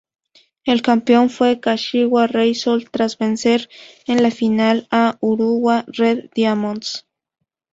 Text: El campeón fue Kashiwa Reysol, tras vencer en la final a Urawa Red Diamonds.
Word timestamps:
El 0.65 0.81
campeón 0.81 1.29
fue 1.29 1.59
Kashiwa 1.59 2.25
Reysol, 2.25 2.89
tras 2.89 3.19
vencer 3.19 3.69
en 4.07 4.23
la 4.23 4.31
final 4.31 4.87
a 4.89 5.19
Urawa 5.21 5.83
Red 5.85 6.31
Diamonds. 6.33 7.05